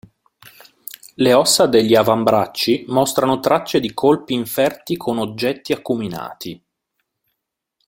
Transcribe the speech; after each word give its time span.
Le 1.13 1.33
ossa 1.33 1.67
degli 1.67 1.93
avambracci 1.93 2.85
mostrano 2.87 3.39
tracce 3.39 3.79
di 3.79 3.93
colpi 3.93 4.33
inferti 4.33 4.97
con 4.97 5.19
oggetti 5.19 5.73
acuminati. 5.73 6.63